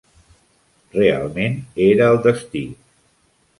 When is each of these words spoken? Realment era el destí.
Realment 0.95 1.59
era 1.91 2.09
el 2.15 2.19
destí. 2.27 2.65